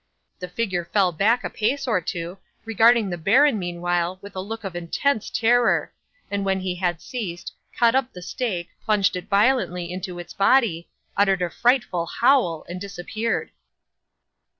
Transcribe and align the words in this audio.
'The 0.39 0.47
figure 0.47 0.83
fell 0.83 1.11
back 1.11 1.43
a 1.43 1.49
pace 1.51 1.87
or 1.87 2.01
two, 2.01 2.39
regarding 2.65 3.11
the 3.11 3.19
baron 3.19 3.59
meanwhile 3.59 4.17
with 4.23 4.35
a 4.35 4.39
look 4.41 4.63
of 4.63 4.75
intense 4.75 5.29
terror, 5.29 5.93
and 6.31 6.43
when 6.43 6.59
he 6.61 6.73
had 6.77 6.99
ceased, 6.99 7.53
caught 7.77 7.93
up 7.93 8.11
the 8.11 8.21
stake, 8.23 8.69
plunged 8.83 9.15
it 9.15 9.29
violently 9.29 9.91
into 9.91 10.17
its 10.17 10.33
body, 10.33 10.89
uttered 11.15 11.43
a 11.43 11.51
frightful 11.51 12.07
howl, 12.07 12.65
and 12.67 12.81
disappeared. 12.81 13.51